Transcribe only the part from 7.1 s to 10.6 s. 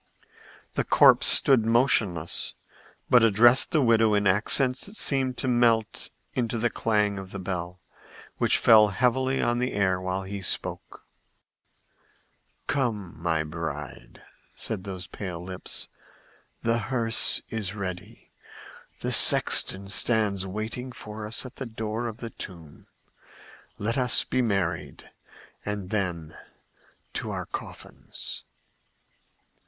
of the bell, which fell heavily on the air while he